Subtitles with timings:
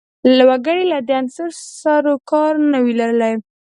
[0.49, 1.49] وګړي له دې عنصر
[1.79, 3.33] سر و کار نه وي لرلای